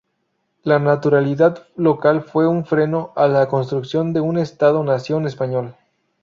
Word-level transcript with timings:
La 0.63 0.79
"naturalidad" 0.79 1.67
local 1.75 2.23
fue 2.23 2.47
un 2.47 2.65
freno 2.65 3.13
a 3.15 3.27
la 3.27 3.47
construcción 3.47 4.13
de 4.13 4.19
un 4.19 4.39
Estado-nación 4.39 5.27
español. 5.27 5.75